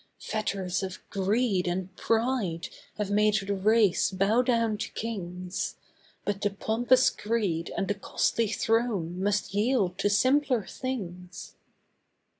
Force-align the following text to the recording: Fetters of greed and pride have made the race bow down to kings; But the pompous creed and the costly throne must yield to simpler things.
Fetters 0.17 0.81
of 0.81 0.97
greed 1.11 1.67
and 1.67 1.95
pride 1.95 2.69
have 2.97 3.11
made 3.11 3.35
the 3.35 3.53
race 3.53 4.09
bow 4.09 4.41
down 4.41 4.75
to 4.79 4.91
kings; 4.93 5.75
But 6.25 6.41
the 6.41 6.49
pompous 6.49 7.11
creed 7.11 7.71
and 7.77 7.87
the 7.87 7.93
costly 7.93 8.47
throne 8.47 9.21
must 9.21 9.53
yield 9.53 9.99
to 9.99 10.09
simpler 10.09 10.65
things. 10.65 11.53